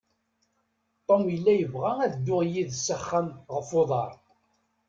Tom 1.07 1.23
yella 1.33 1.53
yebɣa 1.55 1.91
ad 2.05 2.11
dduɣ 2.15 2.41
yid-s 2.51 2.77
s 2.85 2.87
axxam 2.95 3.27
ɣef 3.53 3.69
uḍar. 3.81 4.11